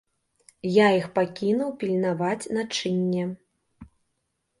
Я 0.75 0.85
іх 0.99 1.05
пакінуў 1.17 1.69
пільнаваць 1.83 2.49
начынне. 2.57 3.23